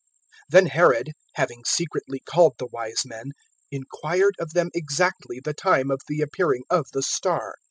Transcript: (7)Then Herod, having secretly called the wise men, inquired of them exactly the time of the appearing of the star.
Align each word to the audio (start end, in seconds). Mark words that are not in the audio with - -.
(7)Then 0.51 0.69
Herod, 0.69 1.11
having 1.35 1.63
secretly 1.63 2.21
called 2.27 2.55
the 2.57 2.65
wise 2.65 3.03
men, 3.05 3.33
inquired 3.69 4.33
of 4.39 4.53
them 4.55 4.71
exactly 4.73 5.39
the 5.39 5.53
time 5.53 5.91
of 5.91 6.01
the 6.07 6.21
appearing 6.21 6.63
of 6.71 6.87
the 6.91 7.03
star. 7.03 7.53